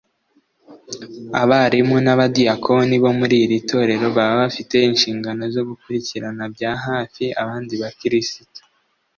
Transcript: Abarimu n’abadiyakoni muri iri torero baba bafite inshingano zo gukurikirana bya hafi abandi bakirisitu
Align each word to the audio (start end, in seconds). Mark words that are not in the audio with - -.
Abarimu 1.41 1.95
n’abadiyakoni 2.05 2.95
muri 3.19 3.35
iri 3.45 3.57
torero 3.69 4.05
baba 4.15 4.33
bafite 4.41 4.75
inshingano 4.91 5.41
zo 5.55 5.61
gukurikirana 5.69 6.43
bya 6.53 6.71
hafi 6.85 7.23
abandi 7.41 7.73
bakirisitu 7.83 8.61